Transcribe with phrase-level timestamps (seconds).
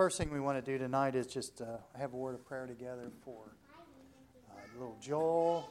[0.00, 2.66] first thing we want to do tonight is just uh, have a word of prayer
[2.66, 3.52] together for
[4.50, 5.68] uh, little Joel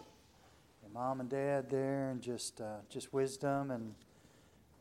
[0.85, 3.95] and mom and dad there, and just uh, just wisdom and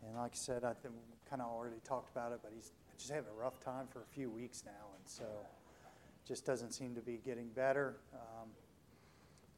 [0.04, 2.72] and like I said, I think we kind of already talked about it, but he's
[2.98, 5.24] just having a rough time for a few weeks now, and so
[6.27, 7.96] just doesn't seem to be getting better.
[8.12, 8.51] Um,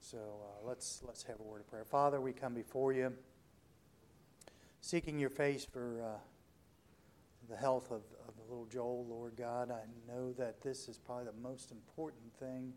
[0.00, 1.84] so uh, let's let's have a word of prayer.
[1.84, 3.12] Father, we come before you,
[4.82, 6.18] seeking your face for uh,
[7.48, 9.70] the health of, of little Joel, Lord God.
[9.70, 12.72] I know that this is probably the most important thing.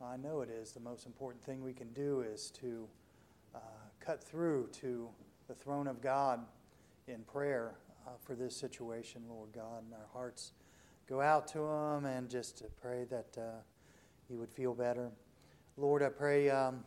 [0.00, 2.86] I know it is the most important thing we can do is to
[3.56, 3.58] uh,
[3.98, 5.08] cut through to
[5.48, 6.46] the throne of God
[7.08, 7.74] in prayer
[8.06, 10.52] uh, for this situation, Lord God, and our hearts
[11.08, 13.56] go out to him and just to pray that uh,
[14.28, 15.10] he would feel better.
[15.76, 16.84] Lord, I pray um,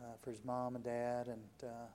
[0.00, 1.88] uh, for his mom and dad and uh,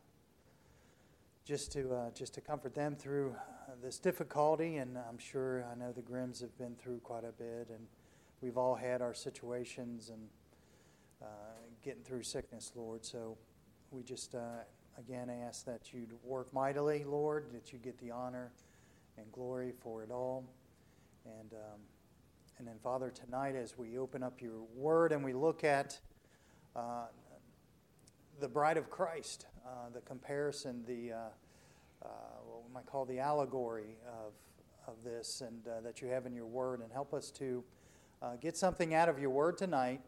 [1.46, 3.36] just to uh, just to comfort them through
[3.82, 4.78] this difficulty.
[4.78, 7.86] And I'm sure I know the Grimms have been through quite a bit, and
[8.42, 10.22] we've all had our situations and
[11.22, 11.26] uh,
[11.84, 13.04] getting through sickness, Lord.
[13.06, 13.38] So
[13.92, 14.64] we just uh,
[14.98, 18.52] again ask that you'd work mightily, Lord, that you get the honor
[19.18, 20.46] and glory for it all.
[21.26, 21.80] And um,
[22.60, 26.00] and then, Father, tonight as we open up your Word and we look at
[26.76, 27.08] uh,
[28.40, 31.18] the bride of Christ, uh, the comparison, the uh,
[32.04, 32.08] uh,
[32.46, 34.34] what we might call the allegory of,
[34.88, 37.64] of this, and uh, that you have in your word, and help us to
[38.22, 40.02] uh, get something out of your word tonight,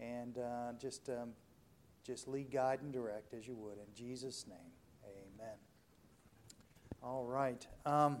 [0.00, 0.38] and
[0.78, 1.30] just um,
[2.04, 4.72] just lead, guide, and direct as you would in Jesus' name.
[5.04, 5.56] Amen.
[7.02, 7.66] All right.
[7.84, 8.18] Um,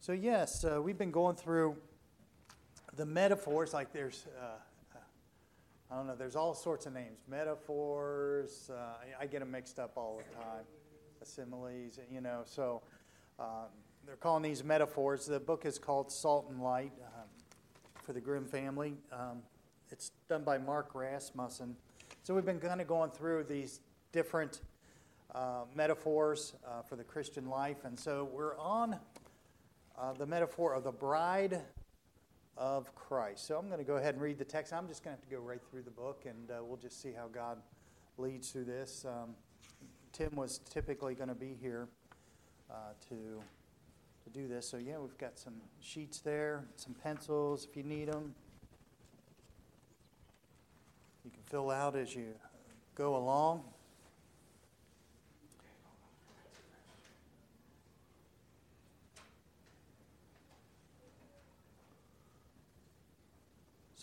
[0.00, 1.76] so yes, we've been going through
[2.94, 3.74] the metaphors.
[3.74, 4.26] Like there's
[5.90, 7.20] I don't know, there's all sorts of names.
[7.28, 10.64] Metaphors, uh, I, get them mixed up all the time.
[11.22, 12.82] Similes, you know, so
[13.38, 13.66] um,
[14.04, 15.26] they're calling these metaphors.
[15.26, 17.28] The book is called Salt and Light um,
[18.02, 18.94] for the Grimm family.
[19.12, 19.42] Um,
[19.90, 21.76] it's done by Mark Rasmussen.
[22.24, 23.80] So we've been kind of going through these
[24.10, 24.62] different
[25.34, 27.84] uh, metaphors uh, for the Christian life.
[27.84, 28.96] And so we're on
[29.96, 31.60] uh, the metaphor of the bride
[32.56, 33.46] of Christ.
[33.46, 34.72] So I'm going to go ahead and read the text.
[34.72, 37.00] I'm just going to have to go right through the book, and uh, we'll just
[37.02, 37.58] see how God
[38.18, 39.04] leads through this.
[39.04, 39.34] Um,
[40.12, 41.88] Tim was typically going to be here
[42.70, 42.74] uh,
[43.08, 43.42] to
[44.26, 44.68] to do this.
[44.68, 48.34] So yeah, we've got some sheets there, some pencils if you need them.
[51.24, 52.34] You can fill out as you
[52.96, 53.62] go along.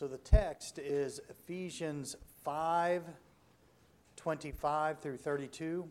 [0.04, 3.04] So the text is Ephesians 5
[4.18, 5.88] 25 through 32.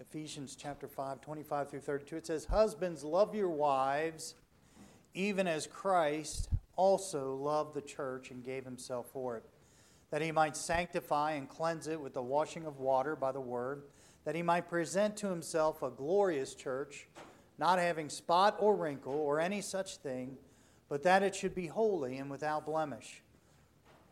[0.00, 2.16] Ephesians chapter 5, 25 through 32.
[2.16, 4.34] It says, Husbands, love your wives,
[5.14, 9.44] even as Christ also loved the church and gave himself for it,
[10.10, 13.84] that he might sanctify and cleanse it with the washing of water by the word,
[14.26, 17.08] that he might present to himself a glorious church,
[17.56, 20.36] not having spot or wrinkle or any such thing
[20.94, 23.20] but that it should be holy and without blemish.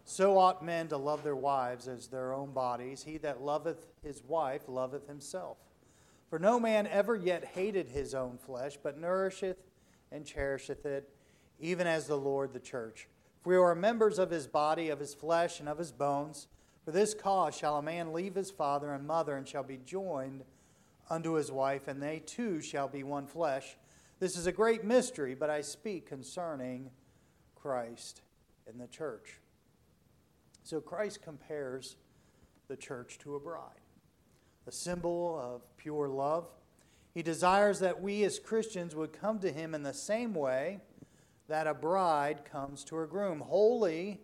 [0.05, 3.05] So ought men to love their wives as their own bodies.
[3.05, 5.59] He that loveth his wife loveth himself.
[6.29, 9.59] For no man ever yet hated his own flesh, but nourisheth
[10.11, 11.09] and cherisheth it,
[11.61, 13.07] even as the Lord the church.
[13.43, 16.49] For we are members of his body, of his flesh, and of his bones.
[16.85, 20.43] For this cause shall a man leave his father and mother, and shall be joined
[21.09, 23.77] unto his wife, and they two shall be one flesh.
[24.23, 26.91] This is a great mystery, but I speak concerning
[27.57, 28.23] Christ
[28.69, 29.41] and the church.
[30.63, 31.97] So Christ compares
[32.69, 33.81] the church to a bride,
[34.69, 36.47] a symbol of pure love.
[37.13, 40.79] He desires that we as Christians would come to him in the same way
[41.49, 44.21] that a bride comes to her groom, holy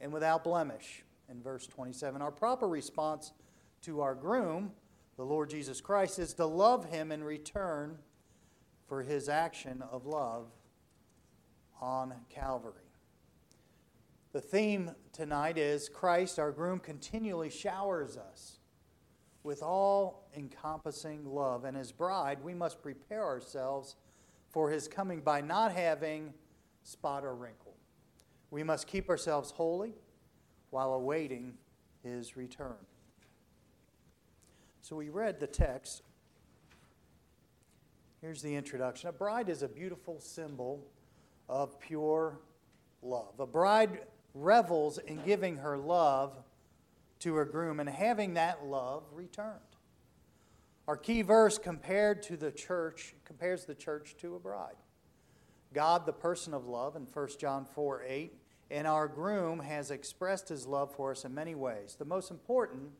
[0.00, 1.04] and without blemish.
[1.30, 3.30] In verse 27, our proper response
[3.82, 4.72] to our groom,
[5.16, 7.98] the Lord Jesus Christ, is to love him in return
[8.88, 10.46] for his action of love
[11.80, 12.72] on Calvary.
[14.32, 18.58] The theme tonight is Christ, our groom, continually showers us
[19.42, 21.64] with all encompassing love.
[21.64, 23.96] And as bride, we must prepare ourselves
[24.50, 26.34] for his coming by not having
[26.82, 27.76] spot or wrinkle.
[28.50, 29.94] We must keep ourselves holy
[30.70, 31.54] while awaiting
[32.02, 32.76] his return.
[34.80, 36.02] So we read the text
[38.20, 39.08] Here's the introduction.
[39.08, 40.84] A bride is a beautiful symbol
[41.48, 42.40] of pure
[43.00, 43.38] love.
[43.38, 44.00] A bride
[44.34, 46.36] revels in giving her love
[47.20, 49.60] to her groom and having that love returned.
[50.88, 54.76] Our key verse compared to the church compares the church to a bride.
[55.72, 58.32] God, the person of love, in 1 John 4 8,
[58.70, 61.94] and our groom has expressed his love for us in many ways.
[61.98, 62.90] The most important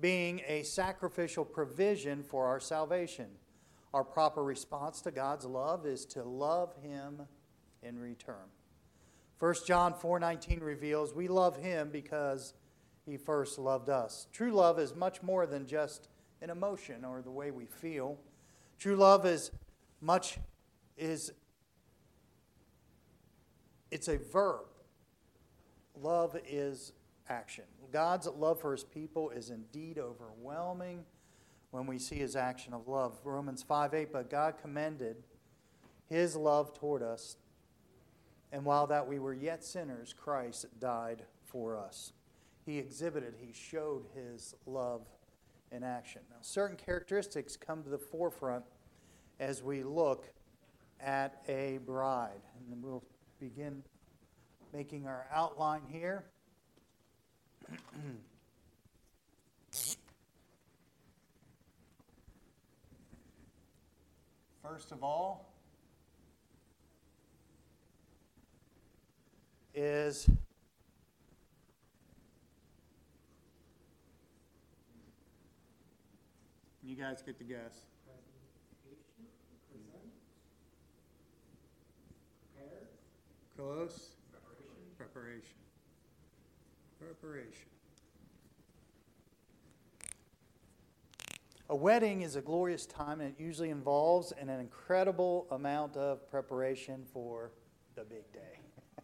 [0.00, 3.26] being a sacrificial provision for our salvation.
[3.94, 7.22] Our proper response to God's love is to love him
[7.82, 8.50] in return.
[9.38, 12.54] 1 John 4:19 reveals we love him because
[13.06, 14.26] he first loved us.
[14.32, 16.08] True love is much more than just
[16.42, 18.18] an emotion or the way we feel.
[18.78, 19.50] True love is
[20.00, 20.38] much
[20.96, 21.32] is
[23.90, 24.66] it's a verb.
[25.94, 26.92] Love is
[27.28, 27.64] action.
[27.90, 31.04] God's love for his people is indeed overwhelming
[31.70, 33.18] when we see his action of love.
[33.24, 35.16] Romans 5 8, but God commended
[36.08, 37.36] his love toward us,
[38.52, 42.12] and while that we were yet sinners, Christ died for us.
[42.64, 45.02] He exhibited, he showed his love
[45.70, 46.22] in action.
[46.30, 48.64] Now, certain characteristics come to the forefront
[49.40, 50.26] as we look
[51.00, 52.40] at a bride.
[52.70, 53.04] And we'll
[53.40, 53.82] begin
[54.72, 56.24] making our outline here.
[64.68, 65.54] First of all,
[69.74, 70.28] is
[76.82, 77.86] you guys get to guess.
[83.56, 84.10] Close.
[84.98, 85.56] Preparation.
[87.00, 87.77] Preparation.
[91.70, 97.04] A wedding is a glorious time, and it usually involves an incredible amount of preparation
[97.12, 97.50] for
[97.94, 98.60] the big day.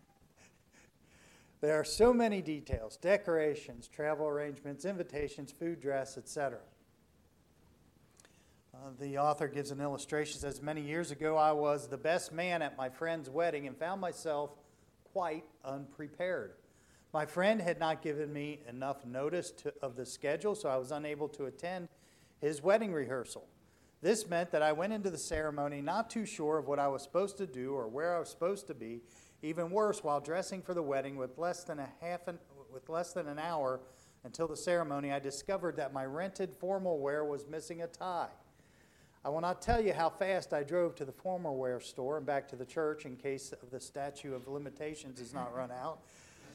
[1.61, 6.59] there are so many details decorations, travel arrangements, invitations, food, dress, etc.
[8.75, 12.61] Uh, the author gives an illustration says many years ago i was the best man
[12.61, 14.51] at my friend's wedding and found myself
[15.13, 16.55] quite unprepared
[17.13, 20.91] my friend had not given me enough notice to, of the schedule so i was
[20.91, 21.89] unable to attend
[22.41, 23.47] his wedding rehearsal
[24.01, 27.03] this meant that i went into the ceremony not too sure of what i was
[27.03, 29.01] supposed to do or where i was supposed to be
[29.43, 32.39] even worse while dressing for the wedding with less than a half an,
[32.73, 33.81] with less than an hour
[34.25, 38.29] until the ceremony i discovered that my rented formal wear was missing a tie
[39.25, 42.27] I will not tell you how fast I drove to the formal wear store and
[42.27, 46.01] back to the church in case the statute of limitations is not run out.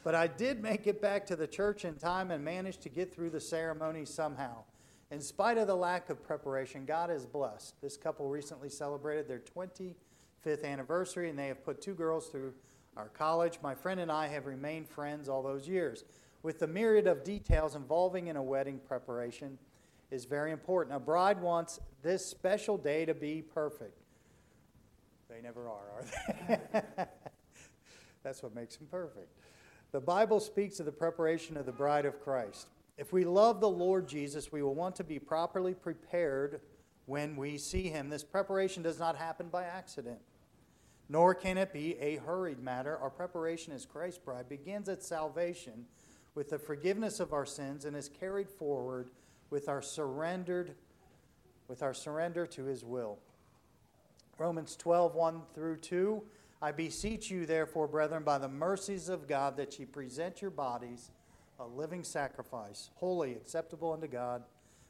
[0.03, 3.13] But I did make it back to the church in time and managed to get
[3.13, 4.63] through the ceremony somehow.
[5.11, 7.81] In spite of the lack of preparation, God is blessed.
[7.81, 12.53] This couple recently celebrated their 25th anniversary, and they have put two girls through
[12.95, 13.59] our college.
[13.63, 16.03] My friend and I have remained friends all those years.
[16.43, 19.57] With the myriad of details involving in a wedding preparation,
[20.11, 20.95] is very important.
[20.95, 24.01] A bride wants this special day to be perfect.
[25.29, 26.05] They never are, are
[26.47, 27.05] they?
[28.23, 29.29] That's what makes them perfect.
[29.91, 32.67] The Bible speaks of the preparation of the bride of Christ.
[32.99, 36.59] If we love the Lord Jesus, we will want to be properly prepared
[37.05, 38.09] when we see him.
[38.09, 40.19] This preparation does not happen by accident,
[41.07, 42.97] nor can it be a hurried matter.
[42.97, 45.85] Our preparation as Christ's bride begins at salvation
[46.35, 49.11] with the forgiveness of our sins and is carried forward
[49.49, 50.75] with our surrendered
[51.69, 53.17] with our surrender to his will.
[54.37, 56.21] Romans 12, 1 through 2.
[56.61, 61.11] I beseech you, therefore, brethren, by the mercies of God, that ye present your bodies
[61.59, 64.43] a living sacrifice, holy, acceptable unto God,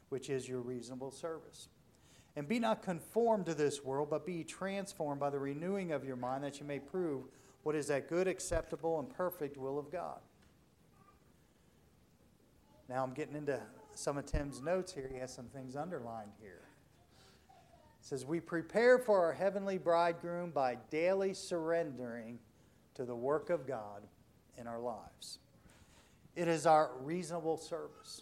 [0.10, 1.68] which is your reasonable service.
[2.36, 6.16] And be not conformed to this world, but be transformed by the renewing of your
[6.16, 7.24] mind, that you may prove
[7.64, 10.20] what is that good, acceptable, and perfect will of God.
[12.88, 13.60] Now I'm getting into
[13.94, 16.62] some of Tim's notes here, he has some things underlined here.
[18.00, 22.40] It says, We prepare for our heavenly bridegroom by daily surrendering
[22.96, 24.04] to the work of God
[24.58, 25.40] in our lives.
[26.40, 28.22] It is our reasonable service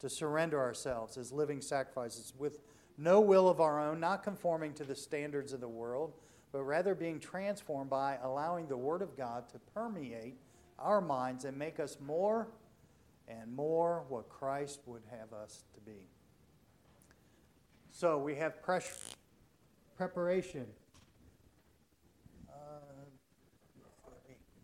[0.00, 2.58] to surrender ourselves as living sacrifices with
[2.98, 6.12] no will of our own, not conforming to the standards of the world,
[6.52, 10.36] but rather being transformed by allowing the Word of God to permeate
[10.78, 12.46] our minds and make us more
[13.26, 16.08] and more what Christ would have us to be.
[17.90, 19.14] So we have pres-
[19.96, 20.66] preparation.
[22.50, 22.52] Uh,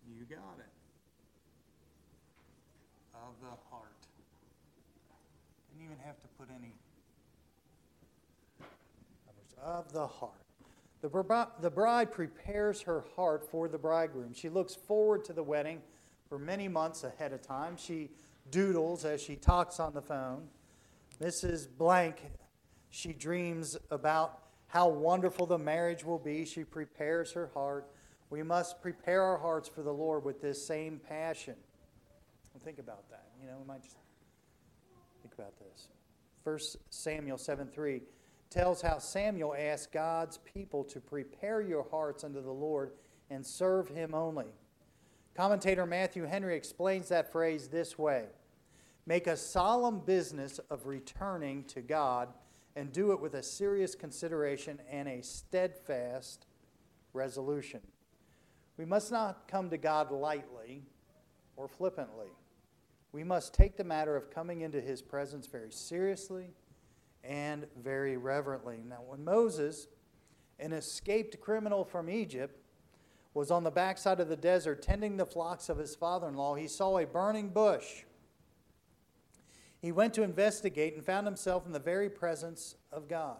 [0.06, 0.66] you got it.
[3.14, 3.96] Of the heart.
[5.72, 6.72] Didn't even have to put any.
[9.62, 10.32] Of the heart.
[11.02, 14.32] The, the bride prepares her heart for the bridegroom.
[14.32, 15.82] She looks forward to the wedding
[16.28, 17.76] for many months ahead of time.
[17.76, 18.10] She
[18.50, 20.48] doodles as she talks on the phone.
[21.20, 21.68] Mrs.
[21.76, 22.22] Blank
[22.90, 26.44] She dreams about how wonderful the marriage will be.
[26.44, 27.88] She prepares her heart.
[28.30, 31.54] We must prepare our hearts for the Lord with this same passion.
[32.64, 33.26] think about that.
[33.40, 33.96] You know, we might just
[35.22, 35.88] think about this.
[36.46, 36.60] 1
[36.90, 38.02] Samuel 7 3
[38.50, 42.92] tells how Samuel asked God's people to prepare your hearts unto the Lord
[43.30, 44.46] and serve him only.
[45.34, 48.26] Commentator Matthew Henry explains that phrase this way
[49.06, 52.28] Make a solemn business of returning to God
[52.76, 56.46] and do it with a serious consideration and a steadfast
[57.12, 57.80] resolution.
[58.76, 60.84] We must not come to God lightly
[61.56, 62.28] or flippantly.
[63.16, 66.50] We must take the matter of coming into his presence very seriously
[67.24, 68.82] and very reverently.
[68.86, 69.88] Now, when Moses,
[70.58, 72.60] an escaped criminal from Egypt,
[73.32, 76.56] was on the backside of the desert tending the flocks of his father in law,
[76.56, 78.04] he saw a burning bush.
[79.80, 83.38] He went to investigate and found himself in the very presence of God.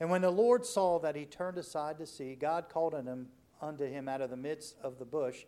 [0.00, 3.28] And when the Lord saw that he turned aside to see, God called him,
[3.60, 5.44] unto him out of the midst of the bush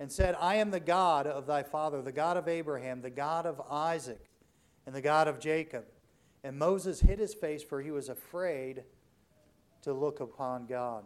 [0.00, 3.44] and said, I am the God of thy father, the God of Abraham, the God
[3.44, 4.30] of Isaac,
[4.86, 5.84] and the God of Jacob.
[6.42, 8.82] And Moses hid his face, for he was afraid
[9.82, 11.04] to look upon God.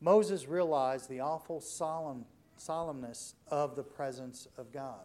[0.00, 2.24] Moses realized the awful solemn,
[2.58, 5.04] solemnness of the presence of God.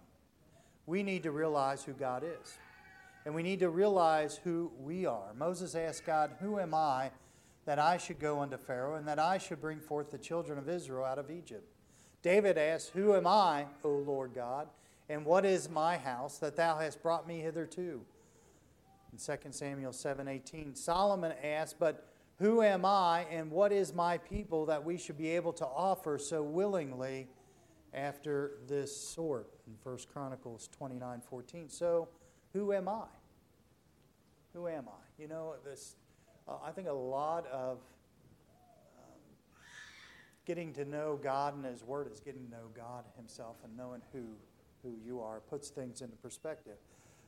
[0.86, 2.58] We need to realize who God is.
[3.26, 5.34] And we need to realize who we are.
[5.38, 7.12] Moses asked God, Who am I
[7.68, 10.70] that I should go unto Pharaoh and that I should bring forth the children of
[10.70, 11.70] Israel out of Egypt?
[12.22, 14.70] David asked, Who am I, O Lord God?
[15.10, 18.06] And what is my house that thou hast brought me hitherto?
[19.12, 22.08] In 2 Samuel 7:18, Solomon asked, But
[22.40, 26.18] who am I and what is my people that we should be able to offer
[26.18, 27.28] so willingly
[27.94, 29.50] after this sort?
[29.68, 31.70] In 1 Chronicles 29:14.
[31.70, 32.08] So,
[32.54, 33.08] who am I?
[34.54, 35.22] Who am I?
[35.22, 35.98] You know, this
[36.48, 37.78] uh, I think a lot of
[38.98, 39.20] um,
[40.46, 44.02] getting to know God and His Word is getting to know God Himself and knowing
[44.14, 44.24] who
[44.84, 45.40] who you are.
[45.40, 46.78] Puts things into perspective.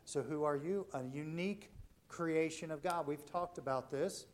[0.05, 0.85] So, who are you?
[0.93, 1.69] A unique
[2.07, 3.07] creation of God.
[3.07, 4.25] We've talked about this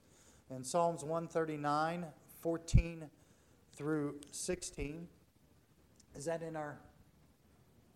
[0.49, 2.05] in Psalms 139,
[2.41, 3.09] 14
[3.75, 5.07] through 16.
[6.15, 6.77] Is that in our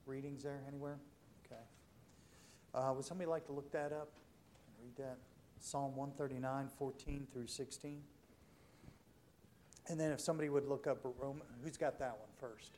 [0.06, 0.98] readings there anywhere?
[1.46, 1.62] Okay.
[2.74, 4.12] Uh, would somebody like to look that up
[4.68, 5.18] and read that?
[5.60, 8.02] Psalm 139, 14 through 16.
[9.88, 12.78] And then if somebody would look up Roman, who's got that one first?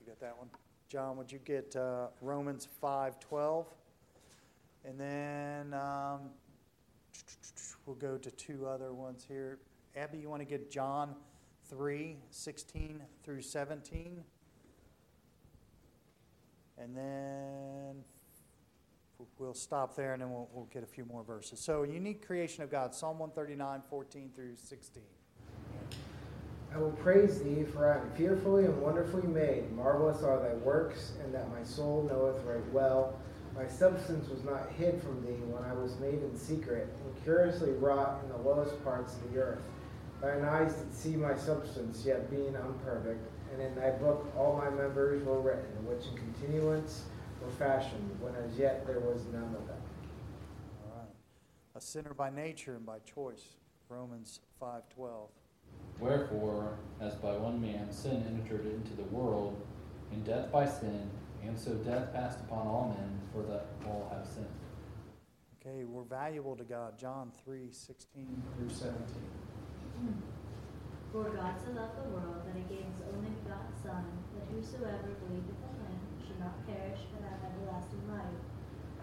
[0.00, 0.48] You got that one?
[0.88, 3.66] John, would you get uh, Romans 5:12?
[4.84, 6.30] And then um,
[7.86, 9.58] we'll go to two other ones here.
[9.96, 11.14] Abby, you want to get John
[11.68, 14.24] 3, 16 through 17?
[16.78, 18.02] And then
[19.38, 21.60] we'll stop there and then we'll, we'll get a few more verses.
[21.60, 25.02] So, unique creation of God, Psalm 139, 14 through 16.
[26.72, 29.72] I will praise thee, for I am fearfully and wonderfully made.
[29.72, 33.18] Marvelous are thy works, and that my soul knoweth right well.
[33.56, 37.72] My substance was not hid from thee when I was made in secret, and curiously
[37.72, 39.62] wrought in the lowest parts of the earth.
[40.20, 44.70] Thine eyes did see my substance, yet being unperfect, and in thy book all my
[44.70, 47.04] members were written, which in continuance
[47.42, 49.82] were fashioned, when as yet there was none of them.
[50.84, 51.08] All right.
[51.74, 53.56] A sinner by nature and by choice.
[53.88, 55.28] Romans 5:12.
[55.98, 59.60] Wherefore, as by one man sin entered into the world,
[60.12, 61.10] and death by sin,
[61.42, 64.46] and so death passed upon all men, for that all have sinned.
[65.60, 66.98] Okay, we're valuable to God.
[66.98, 68.96] John 3 16 through 17.
[71.12, 74.04] For God so loved the world that he gave his only begotten Son,
[74.34, 75.79] that whosoever believeth in him should
[76.40, 78.40] not perish but have everlasting life.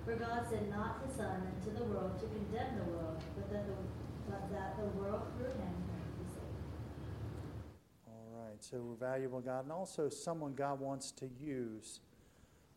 [0.03, 3.67] For God sent not his Son into the world to condemn the world, but that
[3.70, 3.77] the,
[4.27, 5.77] but that the world through him
[8.58, 12.00] right, so we're valuable God, and also someone God wants to use.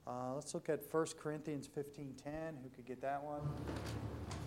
[0.07, 2.05] Uh, let's look at 1 Corinthians 15.10.
[2.62, 3.40] Who could get that one?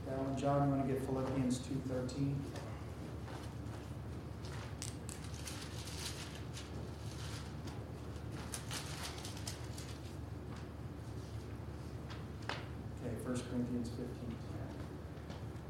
[0.08, 0.70] That one, John.
[0.70, 2.36] You want to get Philippians 2.13?
[13.05, 14.33] Okay, 1 Corinthians 15.10.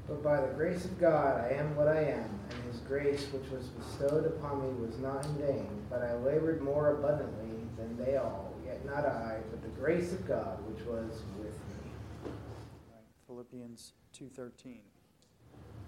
[0.07, 3.49] But by the grace of God I am what I am and his grace which
[3.51, 8.15] was bestowed upon me was not in vain, but I labored more abundantly than they
[8.15, 8.53] all.
[8.65, 11.91] Yet not I, but the grace of God which was with me.
[12.23, 13.03] Right.
[13.27, 14.77] Philippians 2.13.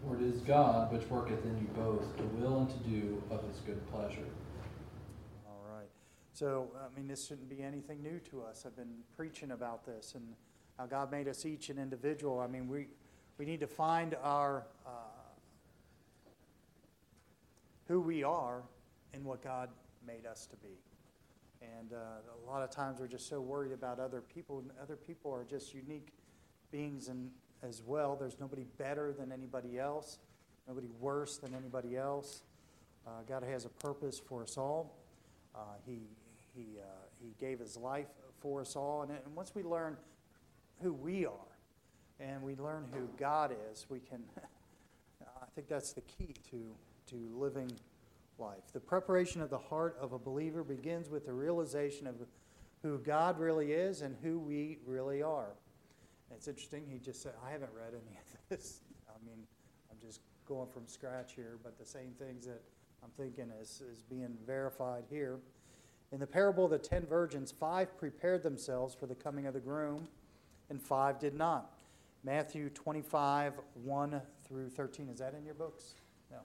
[0.04, 3.42] For it is God which worketh in you both to will and to do of
[3.48, 4.28] his good pleasure.
[5.48, 5.90] All right.
[6.34, 8.66] So, I mean, this shouldn't be anything new to us.
[8.66, 10.36] I've been preaching about this, and
[10.78, 12.40] how God made us each an individual.
[12.40, 12.88] I mean, we,
[13.38, 14.90] we need to find our uh,
[17.88, 18.64] who we are
[19.14, 19.70] and what God
[20.06, 20.78] made us to be.
[21.62, 24.96] And uh, a lot of times we're just so worried about other people, and other
[24.96, 26.10] people are just unique
[26.72, 27.32] beings and
[27.64, 28.16] as well.
[28.16, 30.20] There's nobody better than anybody else,
[30.68, 32.44] nobody worse than anybody else.
[33.08, 34.98] Uh, God has a purpose for us all.
[35.56, 36.02] Uh, he
[36.56, 36.86] he, uh,
[37.22, 38.08] he gave his life
[38.40, 39.02] for us all.
[39.02, 39.98] And, and once we learn
[40.82, 41.32] who we are
[42.20, 44.24] and we learn who God is, we can,
[45.22, 46.76] I think that's the key to,
[47.08, 47.72] to living
[48.38, 48.64] life.
[48.74, 52.16] The preparation of the heart of a believer begins with the realization of
[52.82, 55.56] who God really is and who we really are.
[56.32, 58.82] it's interesting, he just said, I haven't read any of this.
[59.10, 59.40] I mean,
[59.92, 62.62] I'm just going from scratch here, but the same things that
[63.04, 65.40] I'm thinking is, is being verified here.
[66.12, 69.60] In the parable of the ten virgins, five prepared themselves for the coming of the
[69.60, 70.08] groom,
[70.70, 71.72] and five did not.
[72.24, 73.54] Matthew 25,
[73.84, 75.10] 1 through 13.
[75.10, 75.94] Is that in your books?
[76.32, 76.40] No.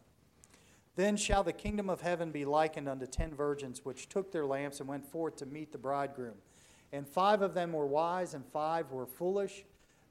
[0.97, 4.81] Then shall the kingdom of heaven be likened unto ten virgins, which took their lamps
[4.81, 6.35] and went forth to meet the bridegroom.
[6.93, 9.65] And five of them were wise, and five were foolish.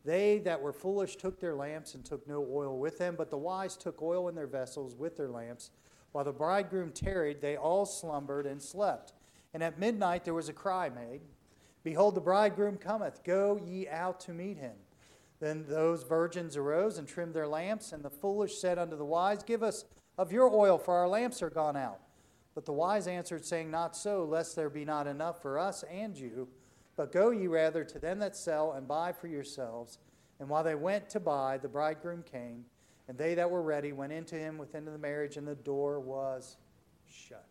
[0.05, 3.37] They that were foolish took their lamps and took no oil with them, but the
[3.37, 5.71] wise took oil in their vessels with their lamps.
[6.13, 9.13] While the bridegroom tarried, they all slumbered and slept.
[9.53, 11.21] And at midnight there was a cry made
[11.83, 14.75] Behold, the bridegroom cometh, go ye out to meet him.
[15.39, 19.41] Then those virgins arose and trimmed their lamps, and the foolish said unto the wise,
[19.43, 19.85] Give us
[20.17, 21.99] of your oil, for our lamps are gone out.
[22.53, 26.17] But the wise answered, saying, Not so, lest there be not enough for us and
[26.17, 26.49] you.
[26.97, 29.99] But go ye rather to them that sell and buy for yourselves.
[30.41, 32.65] And while they went to buy, the bridegroom came,
[33.07, 36.57] and they that were ready went into him within the marriage, and the door was
[37.07, 37.47] shut.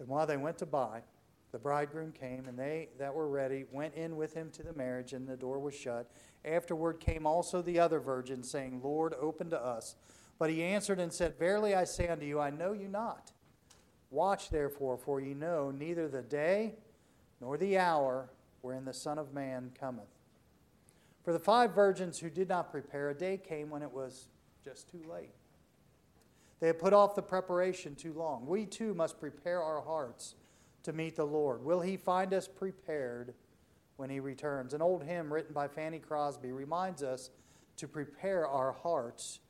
[0.00, 1.02] And while they went to buy,
[1.52, 5.12] the bridegroom came, and they that were ready went in with him to the marriage,
[5.12, 6.10] and the door was shut.
[6.46, 9.94] Afterward came also the other virgins, saying, Lord, open to us.
[10.38, 13.32] But he answered and said, Verily I say unto you, I know you not.
[14.10, 16.74] Watch therefore, for ye know neither the day
[17.40, 18.30] nor the hour
[18.62, 20.08] wherein the Son of Man cometh.
[21.22, 24.28] For the five virgins who did not prepare, a day came when it was
[24.64, 25.34] just too late.
[26.60, 28.46] They had put off the preparation too long.
[28.46, 30.34] We too must prepare our hearts
[30.82, 31.64] to meet the Lord.
[31.64, 33.34] Will He find us prepared
[33.96, 34.74] when He returns?
[34.74, 37.30] An old hymn written by Fanny Crosby reminds us
[37.76, 39.40] to prepare our hearts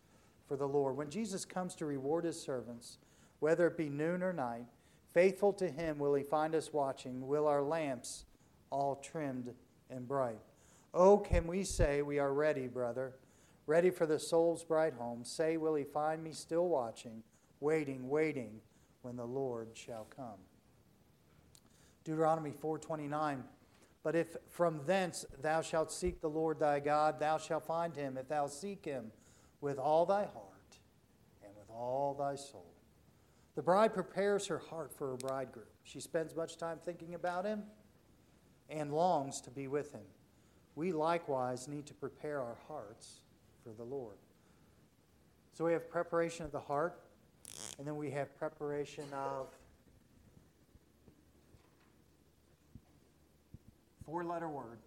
[0.47, 0.97] for the Lord.
[0.97, 2.99] When Jesus comes to reward His servants,
[3.41, 4.67] whether it be noon or night,
[5.13, 8.25] faithful to Him will He find us watching, will our lamps
[8.71, 9.53] all trimmed
[9.91, 10.41] and bright.
[10.95, 13.15] Oh, can we say we are ready, brother?
[13.67, 15.25] ready for the soul's bright home.
[15.25, 17.23] Say, will he find me still watching,
[17.61, 18.61] waiting, waiting
[19.03, 20.39] when the Lord shall come?
[22.05, 23.45] Deuteronomy 4:29
[24.03, 28.17] But if from thence thou shalt seek the Lord thy God, thou shalt find him
[28.17, 29.13] if thou seek him
[29.61, 30.79] with all thy heart
[31.43, 32.75] and with all thy soul.
[33.55, 35.67] The bride prepares her heart for her bridegroom.
[35.85, 37.65] She spends much time thinking about him
[38.69, 40.07] and longs to be with him.
[40.75, 43.21] We likewise need to prepare our hearts
[43.63, 44.17] for the Lord.
[45.53, 46.99] So we have preparation of the heart,
[47.79, 49.49] and then we have preparation of
[54.13, 54.79] four letter word,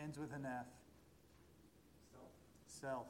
[0.00, 0.66] ends with an F.
[2.12, 2.28] Self.
[2.68, 3.06] Self.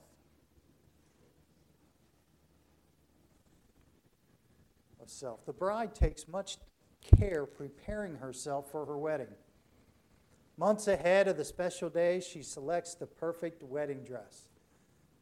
[5.02, 5.44] Of self.
[5.44, 6.56] The bride takes much
[7.18, 9.34] care preparing herself for her wedding.
[10.56, 14.48] Months ahead of the special day, she selects the perfect wedding dress,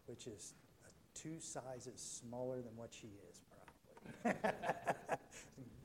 [0.07, 0.55] which is
[1.13, 3.41] two sizes smaller than what she is,
[4.23, 4.39] probably.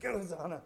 [0.00, 0.62] Goes on a.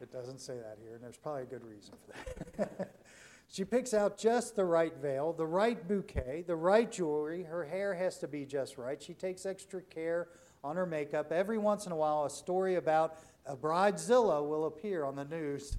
[0.00, 2.94] it doesn't say that here, and there's probably a good reason for that.
[3.48, 7.42] she picks out just the right veil, the right bouquet, the right jewelry.
[7.42, 9.00] Her hair has to be just right.
[9.02, 10.28] She takes extra care
[10.64, 11.32] on her makeup.
[11.32, 15.76] Every once in a while, a story about a bridezilla will appear on the news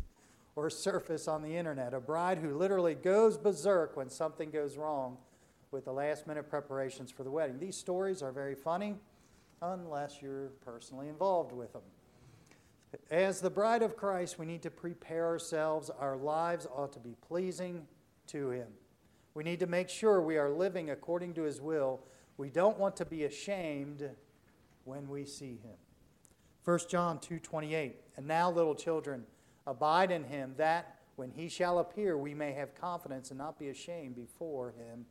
[0.56, 1.94] or surface on the internet.
[1.94, 5.18] A bride who literally goes berserk when something goes wrong
[5.72, 7.58] with the last minute preparations for the wedding.
[7.58, 8.96] These stories are very funny
[9.62, 11.84] unless you're personally involved with them.
[13.10, 15.90] As the bride of Christ, we need to prepare ourselves.
[15.90, 17.88] Our lives ought to be pleasing
[18.28, 18.68] to Him.
[19.34, 22.02] We need to make sure we are living according to His will.
[22.38, 24.10] We don't want to be ashamed
[24.84, 25.78] when we see Him.
[26.66, 29.26] 1 John 2:28 And now little children
[29.68, 33.70] Abide in him, that when he shall appear, we may have confidence and not be
[33.70, 35.06] ashamed before him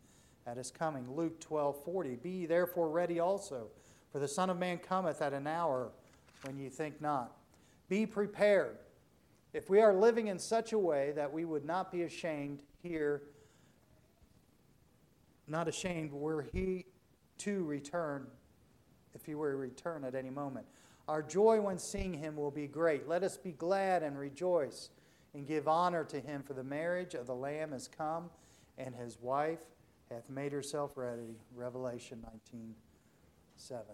[0.47, 1.15] at his coming.
[1.15, 2.17] Luke 12 40.
[2.17, 3.69] Be therefore ready also,
[4.13, 5.91] for the Son of Man cometh at an hour
[6.45, 7.37] when ye think not.
[7.91, 8.79] Be prepared.
[9.53, 13.23] if we are living in such a way that we would not be ashamed here,
[15.49, 16.87] not ashamed, were he
[17.39, 18.29] to return,
[19.13, 20.67] if he were to return at any moment.
[21.09, 23.09] Our joy when seeing him will be great.
[23.09, 24.91] Let us be glad and rejoice
[25.35, 28.31] and give honor to him, for the marriage of the Lamb is come,
[28.79, 29.65] and his wife
[30.09, 31.41] hath made herself ready.
[31.57, 32.77] Revelation 19
[33.57, 33.85] 7.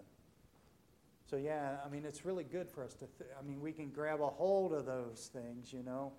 [1.29, 3.89] So, yeah, I mean, it's really good for us to, th- I mean, we can
[3.89, 6.13] grab a hold of those things, you know.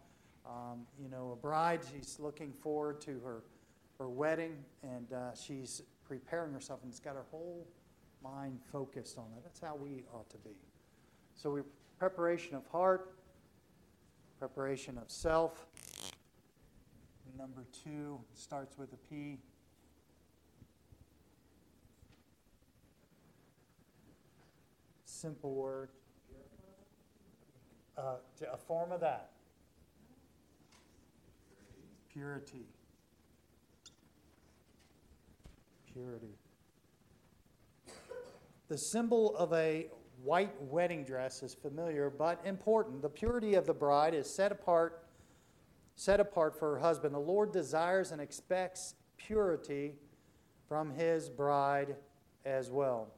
[0.47, 3.42] Um, you know, a bride, she's looking forward to her,
[3.99, 7.66] her wedding, and uh, she's preparing herself, and it's got her whole
[8.23, 9.42] mind focused on it.
[9.44, 10.57] That's how we ought to be.
[11.35, 11.62] So, we
[11.99, 13.14] preparation of heart,
[14.38, 15.66] preparation of self.
[17.38, 19.38] Number two starts with a P.
[25.20, 25.88] Simple word.
[27.96, 28.18] Uh,
[28.52, 29.31] a form of that.
[32.12, 32.68] Purity.
[35.92, 36.37] Purity.
[38.68, 39.88] The symbol of a
[40.22, 43.02] white wedding dress is familiar but important.
[43.02, 45.02] The purity of the bride is set apart
[45.96, 47.12] set apart for her husband.
[47.12, 49.94] The Lord desires and expects purity
[50.68, 51.96] from his bride
[52.44, 53.17] as well.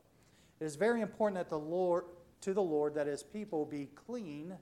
[0.61, 2.05] It is very important that the Lord
[2.43, 4.57] to the Lord that his people be clean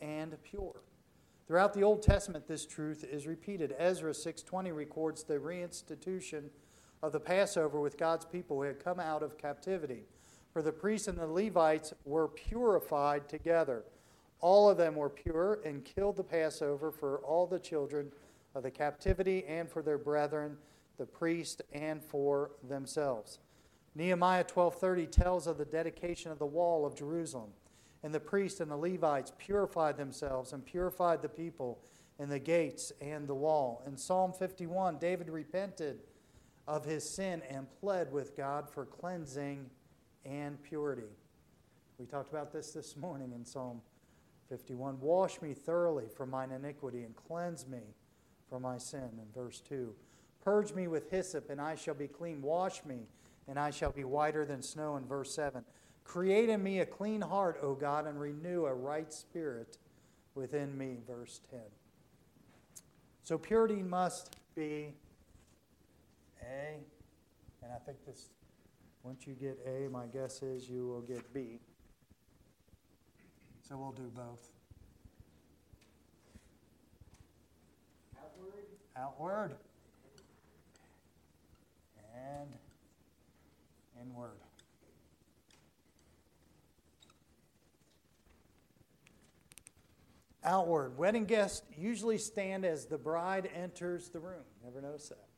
[0.00, 0.82] and pure.
[1.46, 3.74] Throughout the Old Testament this truth is repeated.
[3.78, 6.50] Ezra 6:20 records the reinstitution
[7.02, 10.06] of the Passover with God's people who had come out of captivity.
[10.52, 13.84] For the priests and the Levites were purified together.
[14.40, 18.12] All of them were pure and killed the Passover for all the children
[18.54, 20.58] of the captivity and for their brethren,
[20.96, 23.38] the priest, and for themselves.
[23.94, 27.52] Nehemiah 12:30 tells of the dedication of the wall of Jerusalem.
[28.02, 31.82] And the priests and the Levites purified themselves and purified the people
[32.18, 33.82] and the gates and the wall.
[33.86, 36.00] In Psalm 51, David repented
[36.66, 39.68] of his sin and pled with God for cleansing
[40.24, 41.08] and purity.
[41.98, 43.82] We talked about this this morning in Psalm
[44.48, 45.00] 51.
[45.00, 47.82] Wash me thoroughly from mine iniquity and cleanse me
[48.48, 49.10] from my sin.
[49.18, 49.94] In verse 2.
[50.42, 52.40] Purge me with hyssop and I shall be clean.
[52.40, 53.06] Wash me
[53.50, 54.96] and I shall be whiter than snow.
[54.96, 55.64] In verse 7.
[56.04, 59.76] Create in me a clean heart, O God, and renew a right spirit
[60.34, 60.98] within me.
[61.06, 61.58] Verse 10.
[63.24, 64.94] So purity must be
[66.42, 66.78] A,
[67.62, 68.30] and I think this
[69.02, 71.58] once you get A, my guess is you will get B.
[73.68, 74.50] So we'll do both.
[78.16, 78.64] Outward.
[78.96, 79.56] Outward.
[82.14, 82.50] And
[84.24, 84.36] inward.
[90.42, 90.96] Outward.
[90.96, 94.44] Wedding guests usually stand as the bride enters the room.
[94.64, 95.30] Never notice that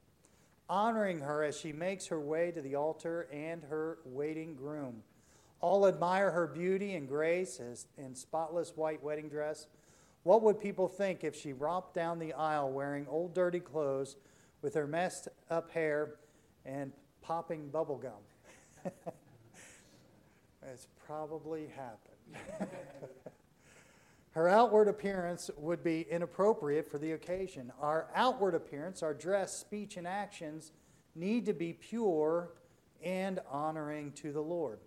[0.72, 5.02] honoring her as she makes her way to the altar and her waiting groom.
[5.60, 7.60] All admire her beauty and grace
[7.98, 9.66] in spotless white wedding dress.
[10.22, 14.16] What would people think if she romped down the aisle wearing old dirty clothes
[14.62, 16.14] with her messed up hair
[16.64, 18.12] and popping bubble gum?
[20.72, 22.70] it's probably happened.
[24.32, 27.70] Her outward appearance would be inappropriate for the occasion.
[27.80, 30.72] Our outward appearance, our dress, speech, and actions
[31.14, 32.52] need to be pure
[33.02, 34.78] and honoring to the Lord.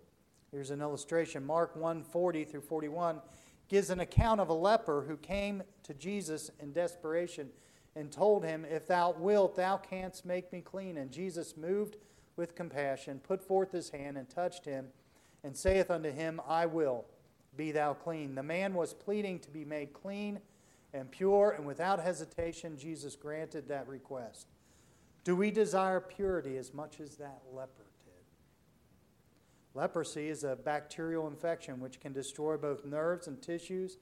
[0.50, 1.44] Here's an illustration.
[1.46, 3.20] Mark 1 40 through 41
[3.68, 7.50] gives an account of a leper who came to Jesus in desperation
[7.94, 10.96] and told him, If thou wilt, thou canst make me clean.
[10.96, 11.96] And Jesus, moved
[12.36, 14.88] with compassion, put forth his hand and touched him,
[15.42, 17.06] and saith unto him, I will
[17.56, 18.34] be thou clean.
[18.34, 20.40] The man was pleading to be made clean
[20.92, 24.46] and pure, and without hesitation, Jesus granted that request.
[25.24, 28.14] Do we desire purity as much as that leper did?
[29.74, 33.98] Leprosy is a bacterial infection which can destroy both nerves and tissues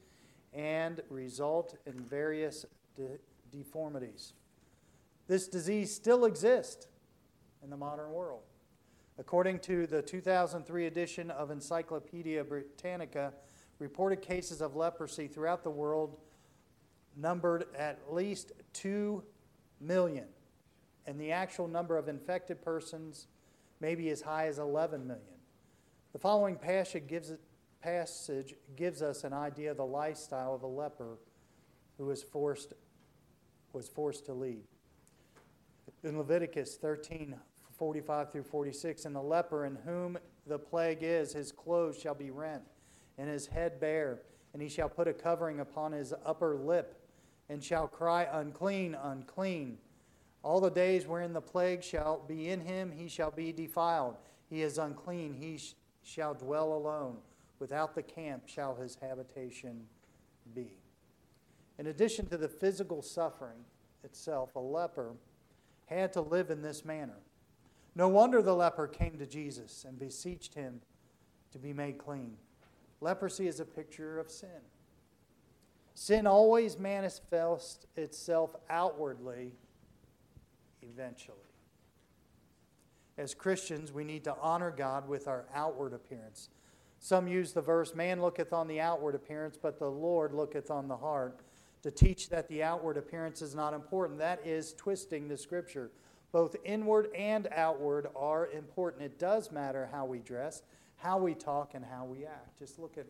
[0.53, 2.66] and result in various
[2.97, 3.18] de-
[3.51, 4.35] deformities.
[5.27, 6.87] This disease still exists
[7.64, 8.42] in the modern world.
[9.18, 13.33] According to the 2003 edition of Encyclopedia Britannica,
[13.79, 16.18] reported cases of leprosy throughout the world
[17.16, 19.22] numbered at least 2
[19.81, 20.27] million,
[21.07, 23.29] and the actual number of infected persons
[23.81, 25.22] may be as high as 11 million.
[26.12, 27.33] The following passage gives,
[27.81, 31.18] passage gives us an idea of the lifestyle of a leper
[31.98, 32.74] who was forced,
[33.72, 34.64] was forced to leave.
[36.03, 37.37] In Leviticus 13
[37.74, 39.04] 45 through 46.
[39.04, 42.62] And the leper in whom the plague is, his clothes shall be rent,
[43.18, 44.20] and his head bare,
[44.52, 47.00] and he shall put a covering upon his upper lip,
[47.48, 49.78] and shall cry, Unclean, unclean.
[50.42, 54.16] All the days wherein the plague shall be in him, he shall be defiled.
[54.50, 57.16] He is unclean, he sh- shall dwell alone.
[57.58, 59.87] Without the camp shall his habitation
[60.54, 60.78] be.
[61.78, 63.64] In addition to the physical suffering
[64.04, 65.12] itself, a leper
[65.87, 67.16] had to live in this manner.
[67.94, 70.80] No wonder the leper came to Jesus and beseeched him
[71.52, 72.37] to be made clean.
[73.00, 74.48] Leprosy is a picture of sin.
[75.94, 79.52] Sin always manifests itself outwardly
[80.83, 81.38] eventually.
[83.16, 86.48] As Christians, we need to honor God with our outward appearance.
[86.98, 90.88] Some use the verse, Man looketh on the outward appearance, but the Lord looketh on
[90.88, 91.40] the heart,
[91.83, 94.18] to teach that the outward appearance is not important.
[94.18, 95.90] That is twisting the scripture.
[96.35, 99.05] Both inward and outward are important.
[99.05, 100.64] It does matter how we dress,
[100.97, 102.59] how we talk, and how we act.
[102.59, 103.07] Just look at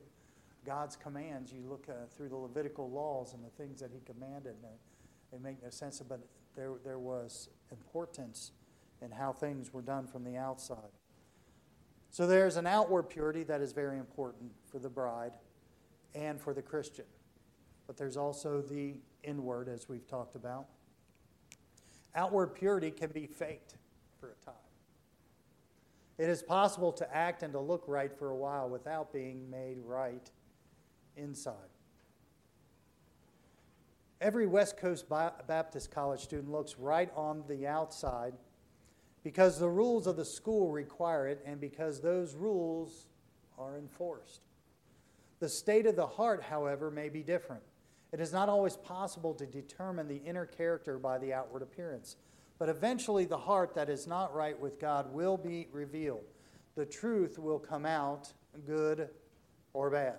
[0.66, 1.50] God's commands.
[1.50, 4.76] You look uh, through the Levitical laws and the things that He commanded, and they,
[5.32, 6.20] they make no sense, but
[6.54, 8.52] there, there was importance
[9.00, 10.92] in how things were done from the outside.
[12.10, 15.32] So there's an outward purity that is very important for the bride
[16.14, 17.06] and for the Christian.
[17.86, 20.66] But there's also the inward, as we've talked about.
[22.14, 23.76] Outward purity can be faked
[24.20, 24.54] for a time.
[26.16, 29.78] It is possible to act and to look right for a while without being made
[29.84, 30.30] right
[31.16, 31.54] inside.
[34.20, 38.34] Every West Coast Baptist College student looks right on the outside
[39.24, 43.08] because the rules of the school require it and because those rules
[43.58, 44.42] are enforced.
[45.40, 47.62] The state of the heart, however, may be different.
[48.14, 52.14] It is not always possible to determine the inner character by the outward appearance,
[52.60, 56.22] but eventually the heart that is not right with God will be revealed.
[56.76, 58.32] The truth will come out,
[58.68, 59.08] good
[59.72, 60.18] or bad.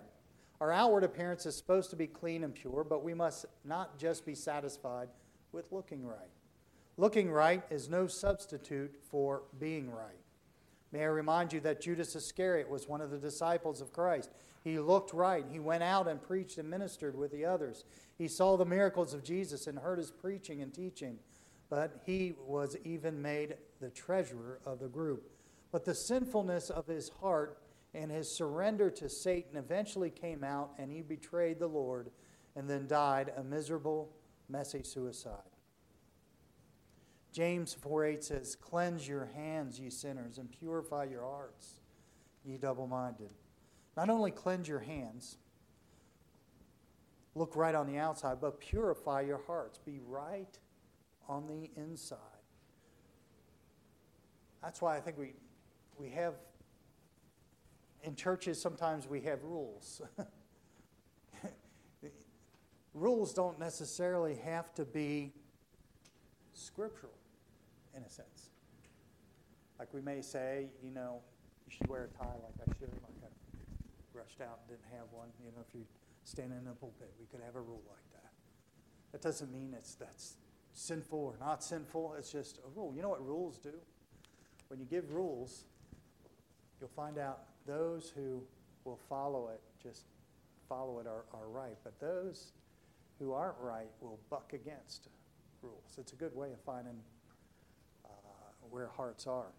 [0.60, 4.26] Our outward appearance is supposed to be clean and pure, but we must not just
[4.26, 5.08] be satisfied
[5.54, 6.18] with looking right.
[6.98, 10.20] Looking right is no substitute for being right.
[10.96, 14.30] May I remind you that Judas Iscariot was one of the disciples of Christ.
[14.64, 15.44] He looked right.
[15.52, 17.84] He went out and preached and ministered with the others.
[18.18, 21.20] He saw the miracles of Jesus and heard his preaching and teaching,
[21.70, 25.30] but he was even made the treasurer of the group.
[25.70, 27.58] But the sinfulness of his heart
[27.94, 32.10] and his surrender to Satan eventually came out, and he betrayed the Lord
[32.56, 34.14] and then died a miserable,
[34.48, 35.55] messy suicide.
[37.36, 41.82] James 4 8 says, Cleanse your hands, ye sinners, and purify your hearts,
[42.46, 43.30] ye double minded.
[43.98, 45.36] Not only cleanse your hands,
[47.36, 49.78] look right on the outside, but purify your hearts.
[49.80, 50.58] Be right
[51.28, 52.20] on the inside.
[54.64, 55.34] That's why I think we,
[55.98, 56.36] we have,
[58.04, 60.02] in churches, sometimes we have rules.
[62.94, 65.34] rules don't necessarily have to be
[66.54, 67.12] scriptural
[67.96, 68.50] in a sense.
[69.80, 71.20] Like we may say, you know,
[71.66, 75.08] you should wear a tie like I should, like I rushed out and didn't have
[75.12, 75.30] one.
[75.44, 75.86] You know, if you
[76.24, 78.32] stand in the pulpit, we could have a rule like that.
[79.12, 80.36] That doesn't mean it's that's
[80.74, 82.16] sinful or not sinful.
[82.18, 82.94] It's just a rule.
[82.96, 83.74] You know what rules do?
[84.68, 85.66] When you give rules,
[86.80, 88.44] you'll find out those who
[88.84, 90.06] will follow it, just
[90.68, 91.78] follow it, are, are right.
[91.84, 92.52] But those
[93.20, 95.08] who aren't right will buck against
[95.62, 95.98] rules.
[95.98, 96.96] It's a good way of finding
[98.70, 99.52] where hearts are.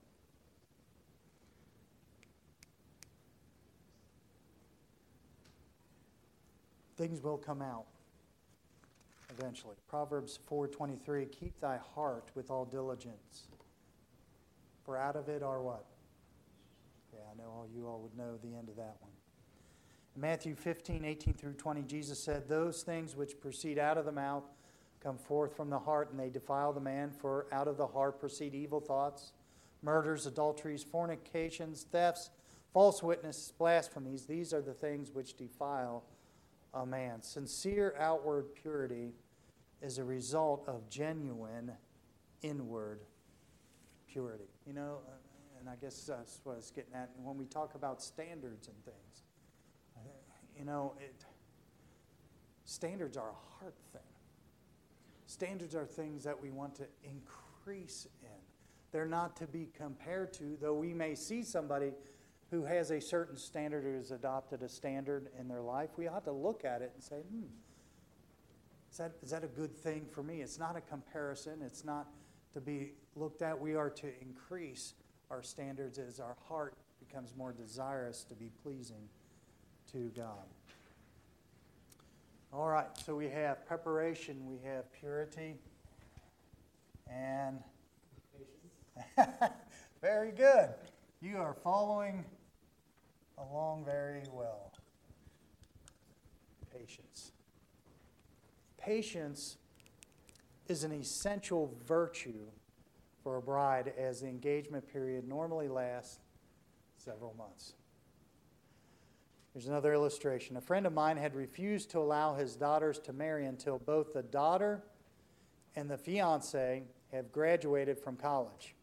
[6.97, 7.85] Things will come out
[9.31, 9.77] eventually.
[9.87, 13.49] Proverbs 4:23 Keep thy heart with all diligence.
[14.85, 15.85] For out of it are what?
[17.12, 19.12] Yeah, I know all you all would know the end of that one.
[20.14, 24.12] In Matthew 15, 18 through 20, Jesus said, Those things which proceed out of the
[24.12, 24.45] mouth
[25.07, 28.19] come forth from the heart, and they defile the man, for out of the heart
[28.19, 29.33] proceed evil thoughts,
[29.81, 32.31] murders, adulteries, fornications, thefts,
[32.73, 34.27] false witness, blasphemies.
[34.27, 36.03] These are the things which defile
[36.75, 37.23] a man.
[37.23, 39.12] Sincere outward purity
[39.81, 41.71] is a result of genuine
[42.42, 42.99] inward
[44.11, 44.51] purity.
[44.66, 47.11] You know, uh, and I guess that's what I was getting at.
[47.23, 49.23] when we talk about standards and things,
[49.97, 50.01] uh,
[50.59, 51.25] you know, it,
[52.64, 54.03] standards are a heart thing.
[55.27, 58.29] Standards are things that we want to increase in.
[58.93, 61.93] They're not to be compared to, though we may see somebody
[62.51, 66.25] who has a certain standard or has adopted a standard in their life, we ought
[66.25, 67.43] to look at it and say, hmm,
[68.91, 70.41] is that, is that a good thing for me?
[70.41, 71.61] It's not a comparison.
[71.61, 72.07] It's not
[72.55, 73.61] to be looked at.
[73.61, 74.95] We are to increase
[75.31, 79.09] our standards as our heart becomes more desirous to be pleasing
[79.93, 80.47] to God.
[82.57, 85.57] All right, so we have preparation, we have purity,
[87.07, 87.59] and
[88.33, 89.51] patience.
[90.01, 90.71] very good.
[91.21, 92.25] You are following
[93.37, 94.73] along very well.
[96.73, 97.33] Patience.
[98.79, 99.59] Patience
[100.66, 102.47] is an essential virtue
[103.23, 106.21] for a bride as the engagement period normally lasts
[106.97, 107.75] several months.
[109.57, 110.59] Here's another illustration.
[110.59, 114.23] A friend of mine had refused to allow his daughters to marry until both the
[114.23, 114.83] daughter
[115.75, 118.75] and the fiance have graduated from college.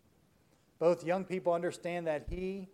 [0.79, 2.69] Both young people understand that he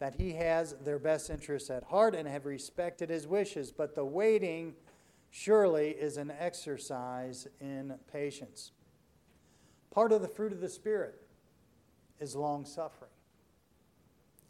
[0.00, 4.04] that he has their best interests at heart and have respected his wishes, but the
[4.04, 4.74] waiting
[5.30, 8.72] surely is an exercise in patience.
[9.90, 11.22] Part of the fruit of the spirit
[12.20, 13.11] is long suffering.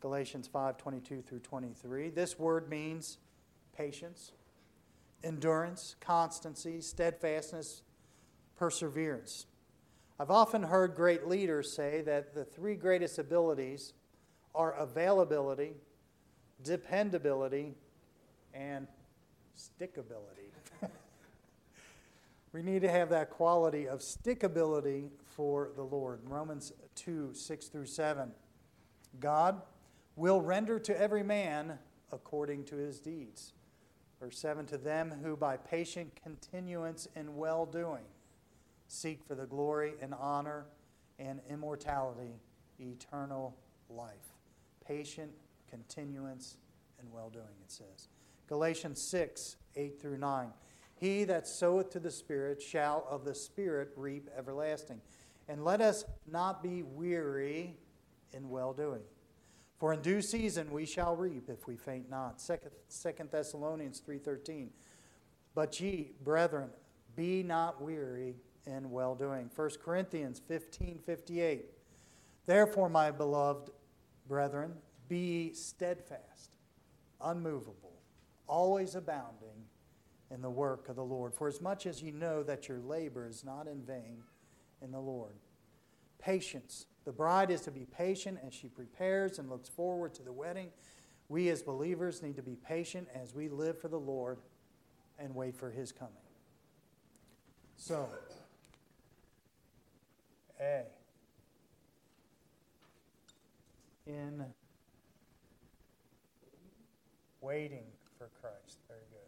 [0.03, 2.11] Galatians 5:22 through 23.
[2.11, 3.19] This word means
[3.73, 4.33] patience,
[5.23, 7.83] endurance, constancy, steadfastness,
[8.57, 9.47] perseverance.
[10.19, 13.95] I've often heard great leaders say that the three greatest abilities
[14.57, 15.77] are availability,
[16.65, 17.77] dependability,
[18.53, 18.89] and
[19.57, 20.51] stickability.
[22.53, 26.21] we need to have that quality of stickability for the Lord.
[26.25, 28.33] Romans 2 6 through 7.
[29.21, 29.63] God
[30.17, 31.79] will render to every man
[32.11, 33.53] according to his deeds.
[34.21, 38.05] Verse 7 To them who by patient continuance in well doing
[38.89, 40.67] seek for the glory and honor
[41.19, 42.41] and immortality,
[42.79, 43.57] eternal
[43.89, 44.35] life.
[44.87, 45.33] Patient
[45.69, 46.57] continuance
[47.01, 48.09] and well doing, it says.
[48.49, 50.49] Galatians 6 8 through 9.
[50.95, 55.01] He that soweth to the Spirit shall of the Spirit reap everlasting.
[55.49, 57.77] And let us not be weary
[58.33, 59.03] in well doing.
[59.83, 62.41] For in due season we shall reap if we faint not.
[62.41, 64.71] Second Thessalonians 3:13.
[65.57, 66.71] But ye, brethren,
[67.17, 69.51] be not weary in well doing.
[69.53, 71.65] 1 Corinthians 15:58.
[72.47, 73.73] Therefore, my beloved
[74.29, 76.53] brethren, be steadfast,
[77.21, 77.99] unmovable,
[78.47, 79.67] always abounding
[80.31, 81.35] in the work of the Lord.
[81.35, 84.23] For as much as ye know that your labor is not in vain
[84.81, 85.41] in the Lord.
[86.21, 90.33] Patience the bride is to be patient as she prepares and looks forward to the
[90.33, 90.69] wedding.
[91.29, 94.39] We as believers need to be patient as we live for the Lord
[95.19, 96.13] and wait for his coming.
[97.77, 98.09] So,
[100.61, 100.83] A.
[104.07, 104.45] In
[107.41, 107.87] waiting
[108.19, 108.79] for Christ.
[108.89, 109.19] Very good.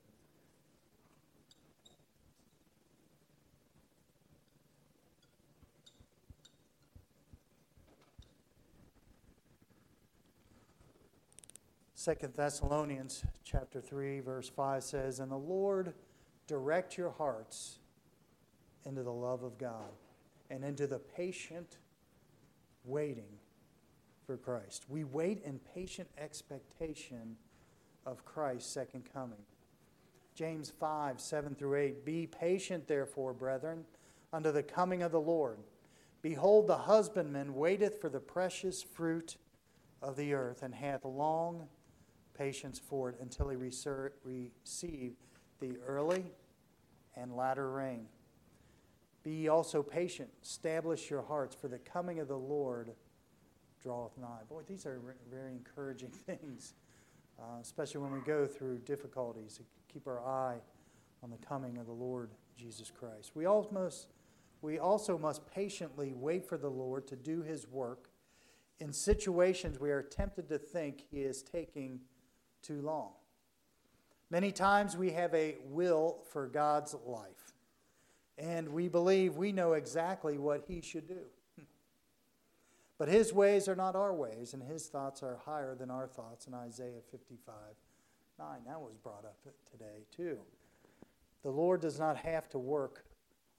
[12.04, 15.94] Second Thessalonians chapter 3 verse 5 says, "And the Lord
[16.46, 17.78] direct your hearts
[18.84, 19.90] into the love of God
[20.50, 21.78] and into the patient
[22.84, 23.40] waiting
[24.26, 27.38] for Christ." We wait in patient expectation
[28.04, 29.46] of Christ's second coming.
[30.34, 32.04] James 5, 7 through 8.
[32.04, 33.86] Be patient, therefore, brethren,
[34.30, 35.58] unto the coming of the Lord.
[36.20, 39.38] Behold, the husbandman waiteth for the precious fruit
[40.02, 41.70] of the earth, and hath long
[42.36, 45.12] patience for it until he receive
[45.60, 46.24] the early
[47.16, 48.06] and latter rain.
[49.22, 52.92] Be also patient, establish your hearts, for the coming of the Lord
[53.82, 54.40] draweth nigh.
[54.48, 56.74] Boy, these are very encouraging things,
[57.38, 59.56] uh, especially when we go through difficulties.
[59.56, 60.56] To keep our eye
[61.22, 63.32] on the coming of the Lord Jesus Christ.
[63.34, 64.08] We almost
[64.60, 68.08] we also must patiently wait for the Lord to do his work
[68.80, 72.00] in situations we are tempted to think he is taking
[72.64, 73.10] too long.
[74.30, 77.52] Many times we have a will for God's life,
[78.38, 81.20] and we believe we know exactly what He should do.
[82.96, 86.46] But His ways are not our ways, and His thoughts are higher than our thoughts
[86.46, 87.54] in Isaiah 55
[88.38, 88.48] 9.
[88.66, 89.36] That was brought up
[89.70, 90.38] today, too.
[91.42, 93.04] The Lord does not have to work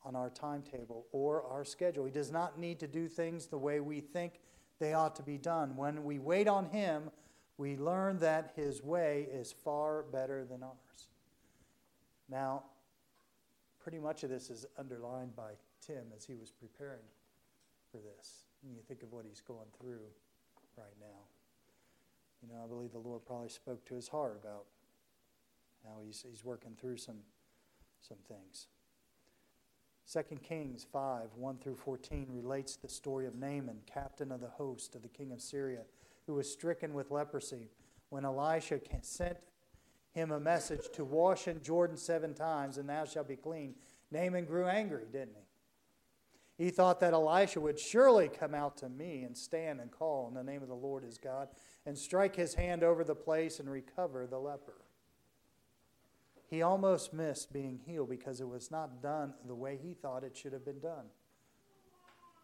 [0.04, 2.06] on our timetable or our schedule.
[2.06, 4.40] He does not need to do things the way we think
[4.80, 5.76] they ought to be done.
[5.76, 7.12] When we wait on Him,
[7.58, 11.08] we learn that his way is far better than ours.
[12.30, 12.64] Now,
[13.80, 15.52] pretty much of this is underlined by
[15.86, 17.06] Tim as he was preparing
[17.92, 18.46] for this.
[18.64, 20.02] And you think of what he's going through
[20.78, 21.22] right now.
[22.42, 24.66] You know, I believe the Lord probably spoke to his heart about
[25.84, 27.20] how he's, he's working through some,
[28.02, 28.68] some things.
[30.12, 34.96] 2 Kings 5 1 through 14 relates the story of Naaman, captain of the host
[34.96, 35.82] of the king of Syria
[36.28, 37.70] who was stricken with leprosy.
[38.10, 39.38] When Elisha sent
[40.12, 43.76] him a message to wash in Jordan seven times, and thou shalt be clean.
[44.12, 46.66] Naaman grew angry, didn't he?
[46.66, 50.34] He thought that Elisha would surely come out to me and stand and call in
[50.34, 51.50] the name of the Lord his God
[51.86, 54.82] and strike his hand over the place and recover the leper.
[56.48, 60.38] He almost missed being healed because it was not done the way he thought it
[60.38, 61.08] should have been done.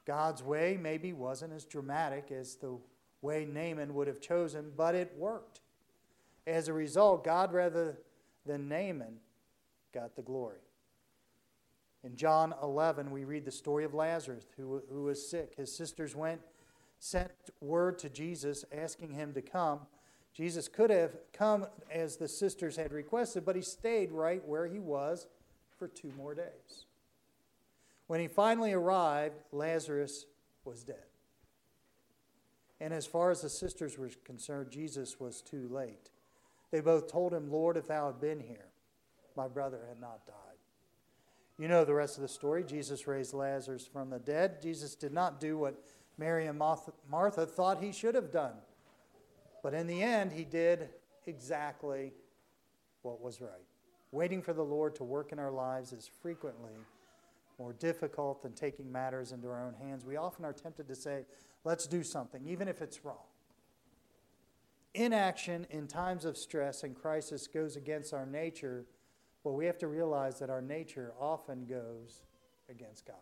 [0.05, 2.79] God's way maybe wasn't as dramatic as the
[3.21, 5.61] way Naaman would have chosen, but it worked.
[6.47, 7.97] As a result, God, rather
[8.45, 9.17] than Naaman,
[9.93, 10.57] got the glory.
[12.03, 15.53] In John 11, we read the story of Lazarus, who, who was sick.
[15.55, 16.41] His sisters went,
[16.99, 19.81] sent word to Jesus asking him to come.
[20.33, 24.79] Jesus could have come as the sisters had requested, but he stayed right where he
[24.79, 25.27] was
[25.77, 26.85] for two more days.
[28.07, 30.25] When he finally arrived, Lazarus
[30.65, 31.10] was dead.
[32.81, 36.09] And as far as the sisters were concerned, Jesus was too late.
[36.71, 38.65] They both told him, Lord, if thou had been here,
[39.37, 40.35] my brother had not died.
[41.59, 42.63] You know the rest of the story.
[42.63, 44.63] Jesus raised Lazarus from the dead.
[44.63, 45.79] Jesus did not do what
[46.17, 48.55] Mary and Martha thought he should have done.
[49.61, 50.89] But in the end, he did
[51.27, 52.13] exactly
[53.03, 53.51] what was right.
[54.11, 56.73] Waiting for the Lord to work in our lives is frequently
[57.61, 60.03] more difficult than taking matters into our own hands.
[60.03, 61.25] We often are tempted to say,
[61.63, 63.27] let's do something, even if it's wrong.
[64.95, 68.85] Inaction in times of stress and crisis goes against our nature,
[69.43, 72.21] but we have to realize that our nature often goes
[72.67, 73.15] against God.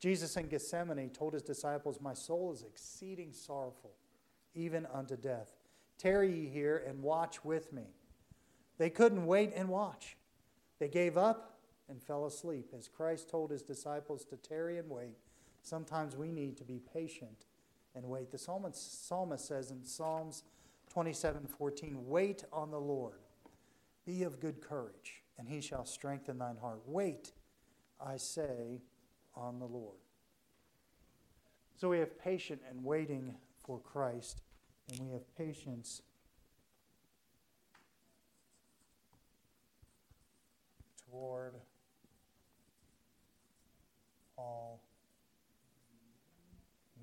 [0.00, 3.94] Jesus in Gethsemane told his disciples, My soul is exceeding sorrowful,
[4.54, 5.54] even unto death.
[5.96, 7.84] Tarry ye here and watch with me.
[8.76, 10.16] They couldn't wait and watch.
[10.78, 11.57] They gave up
[11.88, 12.72] and fell asleep.
[12.76, 15.16] As Christ told his disciples to tarry and wait,
[15.62, 17.46] sometimes we need to be patient
[17.94, 18.30] and wait.
[18.30, 20.44] The psalmist, psalmist says in Psalms
[20.90, 23.20] 27 14, Wait on the Lord,
[24.06, 26.80] be of good courage, and he shall strengthen thine heart.
[26.86, 27.32] Wait,
[28.00, 28.82] I say,
[29.34, 29.96] on the Lord.
[31.76, 34.42] So we have patience and waiting for Christ,
[34.90, 36.02] and we have patience
[41.08, 41.54] toward
[44.38, 44.80] all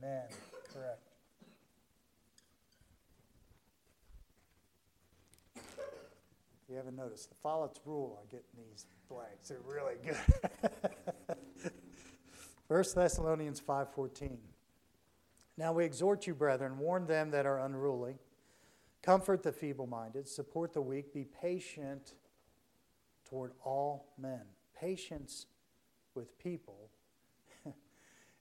[0.01, 0.27] men.
[0.73, 1.01] Correct.
[5.55, 10.17] If you haven't noticed, the Follett's rule on getting these blanks, they're really good.
[12.67, 14.37] 1 Thessalonians 5.14
[15.57, 18.15] Now we exhort you, brethren, warn them that are unruly,
[19.03, 22.13] comfort the feeble-minded, support the weak, be patient
[23.29, 24.41] toward all men.
[24.75, 25.45] Patience
[26.15, 26.89] with people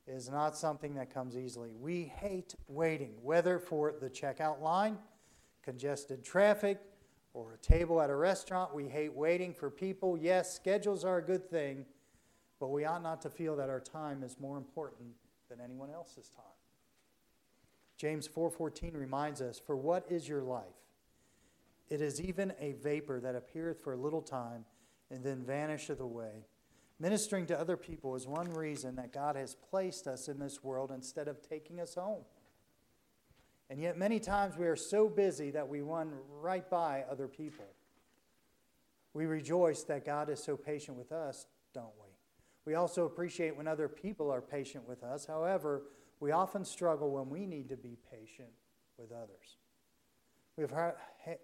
[0.07, 1.72] is not something that comes easily.
[1.72, 4.98] We hate waiting, whether for the checkout line,
[5.62, 6.78] congested traffic,
[7.32, 8.74] or a table at a restaurant.
[8.74, 10.16] We hate waiting for people.
[10.16, 11.86] Yes, schedules are a good thing,
[12.61, 15.14] but we ought not to feel that our time is more important
[15.48, 16.44] than anyone else's time.
[17.96, 20.74] James 4:14 reminds us, "For what is your life?
[21.88, 24.66] It is even a vapor that appeareth for a little time
[25.11, 26.46] and then vanisheth away."
[27.05, 30.90] Ministering to other people is one reason that God has placed us in this world
[30.90, 32.22] instead of taking us home.
[33.68, 37.66] And yet, many times we are so busy that we run right by other people.
[39.12, 41.44] We rejoice that God is so patient with us,
[41.74, 42.09] don't we?
[42.64, 45.26] We also appreciate when other people are patient with us.
[45.26, 45.82] However,
[46.20, 48.48] we often struggle when we need to be patient
[48.96, 49.59] with others.
[50.57, 50.94] We have,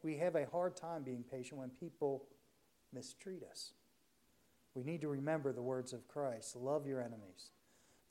[0.02, 2.24] we have a hard time being patient when people
[2.94, 3.74] mistreat us.
[4.74, 7.50] We need to remember the words of Christ love your enemies,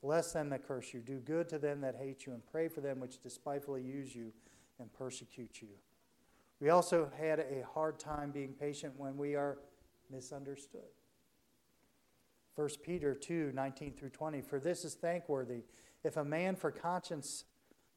[0.02, 2.80] bless them that curse you, do good to them that hate you, and pray for
[2.80, 4.32] them which despitefully use you
[4.78, 5.68] and persecute you.
[6.60, 9.58] We also had a hard time being patient when we are
[10.10, 10.92] misunderstood.
[12.56, 14.42] 1 Peter 2 19 through 20.
[14.42, 15.62] For this is thankworthy
[16.04, 17.44] if a man for conscience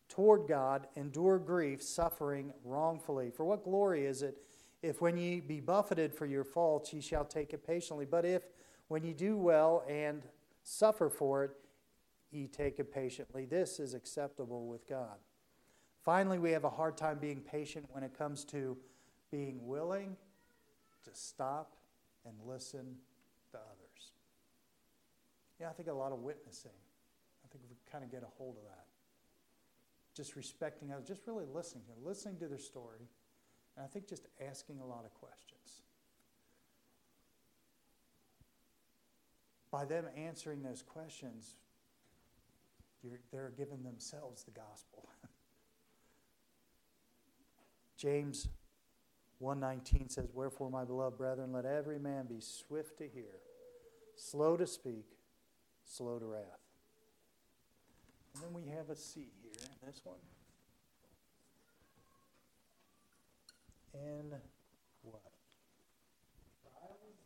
[0.07, 3.31] toward God endure grief, suffering wrongfully.
[3.31, 4.37] For what glory is it
[4.83, 8.05] if when ye be buffeted for your faults, ye shall take it patiently.
[8.05, 8.43] But if
[8.89, 10.21] when ye do well and
[10.61, 11.51] suffer for it,
[12.31, 15.17] ye take it patiently, this is acceptable with God.
[16.03, 18.77] Finally, we have a hard time being patient when it comes to
[19.31, 20.17] being willing
[21.05, 21.77] to stop
[22.25, 22.97] and listen
[23.51, 24.11] to others.
[25.61, 26.71] Yeah, I think a lot of witnessing.
[27.45, 28.85] I think we kind of get a hold of that.
[30.13, 33.07] Just respecting others, just really listening to them, listening to their story
[33.75, 35.81] and I think just asking a lot of questions.
[39.71, 41.55] By them answering those questions,
[43.31, 45.09] they're giving themselves the gospel.
[47.97, 48.47] James
[49.39, 53.39] 119 says, Wherefore, my beloved brethren, let every man be swift to hear,
[54.15, 55.17] slow to speak,
[55.83, 56.43] slow to wrath.
[58.35, 60.17] And then we have a C here, this one.
[63.93, 64.33] And
[65.03, 65.21] what?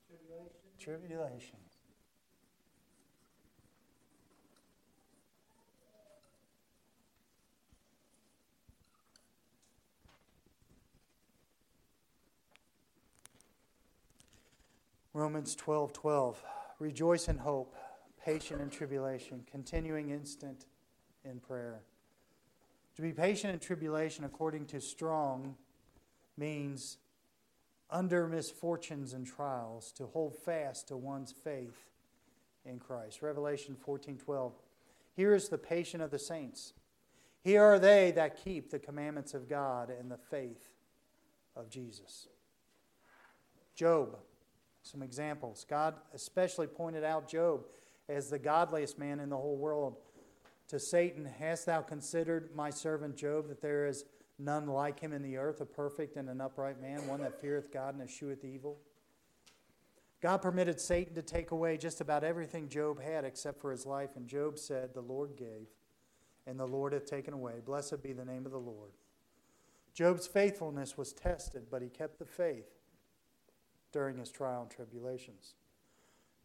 [0.08, 0.52] tribulation.
[0.80, 1.58] Tribulation.
[15.18, 16.44] Romans 12 12.
[16.78, 17.76] Rejoice in hope,
[18.24, 20.66] patient in tribulation, continuing instant
[21.26, 21.82] in prayer.
[22.98, 25.56] To be patient in tribulation, according to Strong,
[26.38, 26.98] means
[27.90, 31.86] under misfortunes and trials to hold fast to one's faith
[32.66, 33.22] in Christ.
[33.22, 34.54] Revelation 14 12.
[35.16, 36.74] Here is the patient of the saints.
[37.44, 40.70] Here are they that keep the commandments of God and the faith
[41.56, 42.28] of Jesus.
[43.76, 44.18] Job
[44.88, 45.66] some examples.
[45.70, 47.66] God especially pointed out Job
[48.10, 49.98] as the godliest man in the whole world.
[50.70, 54.06] To Satan, hast thou considered my servant Job, that there is
[54.40, 57.72] none like him in the earth, a perfect and an upright man, one that feareth
[57.72, 58.78] God and escheweth evil?
[60.22, 64.16] God permitted Satan to take away just about everything Job had except for his life,
[64.16, 65.68] and Job said, The Lord gave,
[66.48, 67.56] and the Lord hath taken away.
[67.64, 68.92] Blessed be the name of the Lord.
[69.94, 72.70] Job's faithfulness was tested, but he kept the faith
[73.92, 75.56] during his trial and tribulations.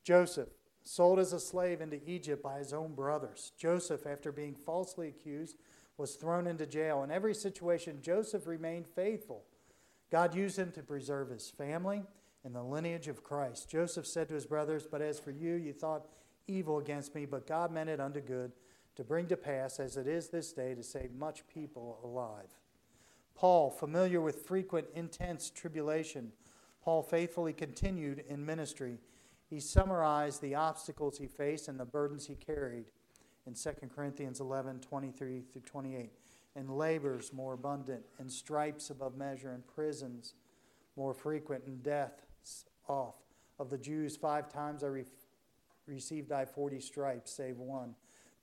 [0.04, 0.48] Joseph,
[0.84, 3.52] sold as a slave into Egypt by his own brothers.
[3.56, 5.56] Joseph, after being falsely accused,
[5.96, 7.02] was thrown into jail.
[7.02, 9.44] In every situation, Joseph remained faithful.
[10.10, 12.02] God used him to preserve his family
[12.44, 13.70] and the lineage of Christ.
[13.70, 16.06] Joseph said to his brothers, But as for you, you thought
[16.46, 18.52] evil against me, but God meant it unto good
[18.96, 22.58] to bring to pass, as it is this day, to save much people alive.
[23.34, 26.32] Paul, familiar with frequent intense tribulation,
[26.82, 28.98] Paul faithfully continued in ministry.
[29.48, 32.86] He summarized the obstacles he faced and the burdens he carried
[33.46, 36.12] in 2 Corinthians 11 23 through 28.
[36.54, 40.34] And labors more abundant, and stripes above measure, and prisons
[40.96, 43.14] more frequent, and deaths off.
[43.58, 45.04] Of the Jews, five times I re-
[45.86, 47.94] received I forty stripes, save one.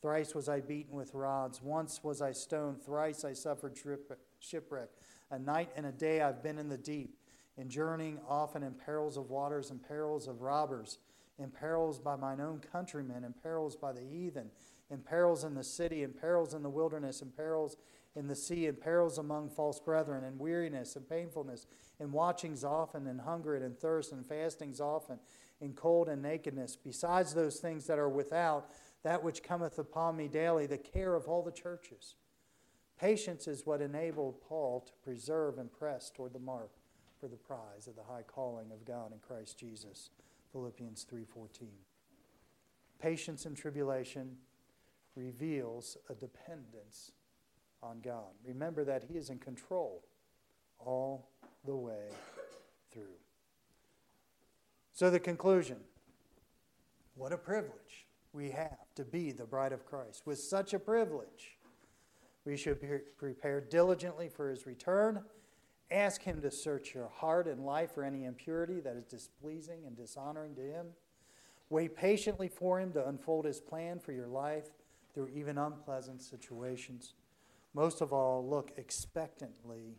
[0.02, 1.62] Thrice was I beaten with rods.
[1.62, 2.82] Once was I stoned.
[2.82, 3.78] Thrice I suffered
[4.40, 4.90] shipwreck.
[5.30, 7.16] A night and a day I've been in the deep
[7.60, 10.98] in journeying often in perils of waters and perils of robbers,
[11.38, 14.50] in perils by mine own countrymen, in perils by the heathen,
[14.90, 17.78] in perils in the city, and perils in the wilderness, and perils
[18.16, 21.68] in the sea, and perils among false brethren, and weariness and painfulness,
[22.00, 25.20] and watchings often, and hunger and thirst, and fastings often,
[25.62, 26.76] and cold and nakedness.
[26.76, 28.72] Besides those things that are without,
[29.04, 32.16] that which cometh upon me daily, the care of all the churches.
[33.00, 36.72] Patience is what enabled Paul to preserve and press toward the mark
[37.20, 40.10] for the prize of the high calling of God in Christ Jesus.
[40.52, 41.86] Philippians 3:14.
[43.00, 44.38] Patience in tribulation
[45.20, 47.12] reveals a dependence
[47.82, 48.32] on God.
[48.46, 50.04] Remember that he is in control
[50.80, 51.30] all
[51.66, 52.08] the way
[52.92, 53.18] through.
[54.94, 55.78] So the conclusion,
[57.16, 60.24] what a privilege we have to be the bride of Christ.
[60.26, 61.58] With such a privilege,
[62.46, 62.80] we should
[63.18, 65.24] prepare diligently for his return
[65.92, 69.98] Ask Him to search your heart and life for any impurity that is displeasing and
[69.98, 70.88] dishonoring to Him.
[71.70, 74.70] Wait patiently for Him to unfold His plan for your life
[75.14, 77.14] through even unpleasant situations.
[77.74, 79.98] Most of all, look expectantly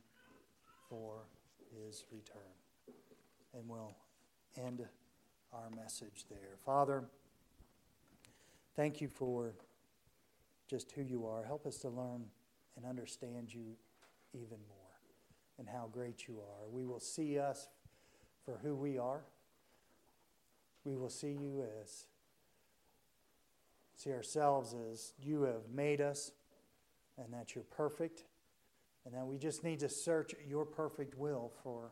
[0.88, 1.26] for
[1.70, 2.42] His return.
[3.54, 3.96] And we'll
[4.56, 4.86] end
[5.52, 6.56] our message there.
[6.64, 7.04] Father,
[8.76, 9.54] thank you for
[10.68, 11.44] just who you are.
[11.44, 12.24] Help us to learn
[12.76, 13.76] and understand you
[14.32, 14.80] even more
[15.58, 16.68] and how great you are.
[16.70, 17.68] We will see us
[18.44, 19.22] for who we are.
[20.84, 22.06] We will see you as,
[24.00, 26.32] see ourselves as you have made us
[27.18, 28.24] and that you're perfect
[29.04, 31.90] and that we just need to search your perfect will for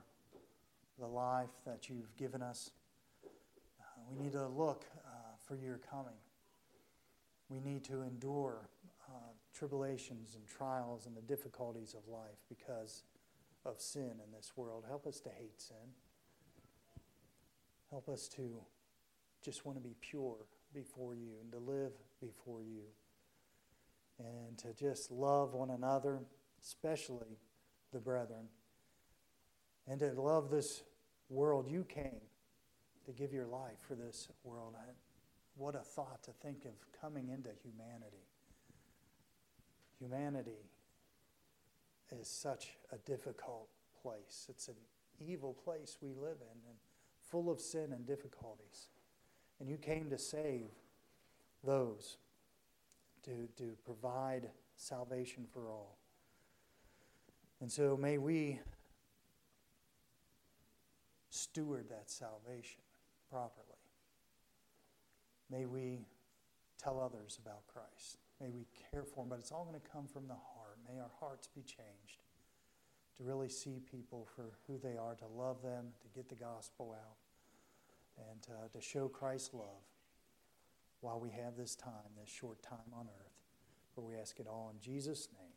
[0.98, 2.70] the life that you've given us.
[3.24, 5.10] Uh, we need to look uh,
[5.46, 6.16] for your coming.
[7.50, 8.70] We need to endure
[9.06, 13.04] uh, tribulations and trials and the difficulties of life because
[13.66, 14.84] of sin in this world.
[14.88, 15.76] Help us to hate sin.
[17.90, 18.62] Help us to
[19.42, 22.82] just want to be pure before you and to live before you
[24.18, 26.20] and to just love one another,
[26.62, 27.38] especially
[27.92, 28.48] the brethren,
[29.86, 30.82] and to love this
[31.28, 31.68] world.
[31.68, 32.20] You came
[33.06, 34.74] to give your life for this world.
[35.56, 38.26] What a thought to think of coming into humanity.
[39.98, 40.68] Humanity
[42.10, 43.68] is such a difficult
[44.02, 44.46] place.
[44.48, 44.76] It's an
[45.20, 46.76] evil place we live in and
[47.30, 48.88] full of sin and difficulties.
[49.60, 50.70] And you came to save
[51.64, 52.18] those,
[53.24, 55.98] to, to provide salvation for all.
[57.60, 58.60] And so may we
[61.30, 62.80] steward that salvation
[63.30, 63.64] properly.
[65.50, 66.06] May we
[66.82, 68.18] tell others about Christ.
[68.40, 70.78] May we care for them, but it's all going to come from the heart.
[70.88, 72.22] May our hearts be changed
[73.16, 76.96] to really see people for who they are, to love them, to get the gospel
[76.96, 77.16] out,
[78.30, 79.84] and uh, to show Christ's love
[81.00, 83.32] while we have this time, this short time on earth.
[83.94, 85.47] For we ask it all in Jesus' name.